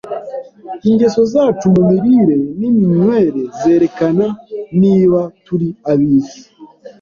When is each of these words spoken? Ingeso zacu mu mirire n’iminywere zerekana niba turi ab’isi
Ingeso 0.89 1.21
zacu 1.33 1.65
mu 1.75 1.81
mirire 1.89 2.35
n’iminywere 2.59 3.41
zerekana 3.59 4.25
niba 4.81 5.19
turi 5.45 5.67
ab’isi 5.91 6.41